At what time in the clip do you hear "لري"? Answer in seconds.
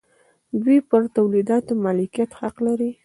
2.65-2.91